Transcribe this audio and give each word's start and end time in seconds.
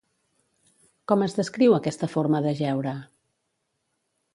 Com 1.11 1.25
es 1.27 1.37
descriu 1.41 1.77
aquesta 1.77 2.11
forma 2.17 2.43
d'ajeure? 2.49 2.99